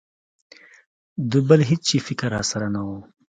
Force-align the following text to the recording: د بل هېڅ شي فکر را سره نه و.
د 1.31 1.33
بل 1.47 1.61
هېڅ 1.69 1.81
شي 1.91 1.99
فکر 2.07 2.27
را 2.35 2.41
سره 2.51 2.67
نه 2.75 2.81
و. 2.87 2.89